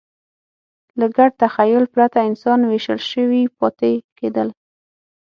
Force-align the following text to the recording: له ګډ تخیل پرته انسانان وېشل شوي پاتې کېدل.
له 0.99 1.07
ګډ 1.17 1.31
تخیل 1.41 1.83
پرته 1.93 2.19
انسانان 2.29 2.61
وېشل 2.69 2.99
شوي 3.11 3.43
پاتې 3.57 3.91
کېدل. 4.17 4.47